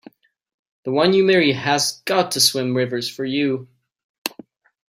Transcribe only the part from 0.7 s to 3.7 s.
The one you marry has got to swim rivers for you!